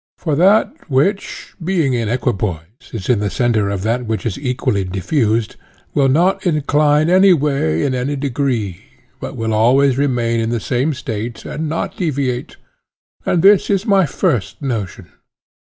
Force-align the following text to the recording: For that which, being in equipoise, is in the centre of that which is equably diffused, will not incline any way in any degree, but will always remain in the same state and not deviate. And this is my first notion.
For 0.17 0.33
that 0.35 0.89
which, 0.89 1.53
being 1.63 1.93
in 1.93 2.09
equipoise, 2.09 2.89
is 2.91 3.07
in 3.07 3.19
the 3.19 3.29
centre 3.29 3.69
of 3.69 3.83
that 3.83 4.07
which 4.07 4.25
is 4.25 4.39
equably 4.39 4.83
diffused, 4.83 5.57
will 5.93 6.07
not 6.09 6.43
incline 6.43 7.07
any 7.07 7.33
way 7.33 7.83
in 7.83 7.93
any 7.93 8.15
degree, 8.15 8.81
but 9.19 9.37
will 9.37 9.53
always 9.53 9.99
remain 9.99 10.39
in 10.39 10.49
the 10.49 10.59
same 10.59 10.95
state 10.95 11.45
and 11.45 11.69
not 11.69 11.97
deviate. 11.97 12.57
And 13.27 13.43
this 13.43 13.69
is 13.69 13.85
my 13.85 14.07
first 14.07 14.59
notion. 14.59 15.05